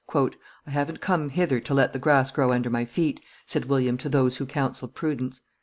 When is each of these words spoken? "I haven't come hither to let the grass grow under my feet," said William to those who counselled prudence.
"I 0.15 0.29
haven't 0.71 0.99
come 0.99 1.29
hither 1.29 1.59
to 1.59 1.73
let 1.75 1.93
the 1.93 1.99
grass 1.99 2.31
grow 2.31 2.51
under 2.53 2.71
my 2.71 2.85
feet," 2.85 3.21
said 3.45 3.65
William 3.65 3.99
to 3.99 4.09
those 4.09 4.37
who 4.37 4.47
counselled 4.47 4.95
prudence. 4.95 5.43